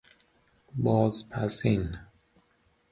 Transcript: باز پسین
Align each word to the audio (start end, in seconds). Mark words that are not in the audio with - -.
باز 0.75 1.29
پسین 1.29 1.97